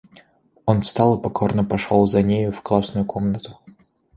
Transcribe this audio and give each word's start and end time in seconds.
Он 0.65 0.81
встал 0.81 1.15
и 1.15 1.21
покорно 1.21 1.63
пошел 1.63 2.07
за 2.07 2.23
нею 2.23 2.51
в 2.51 2.63
классную 2.63 3.05
комнату. 3.05 3.59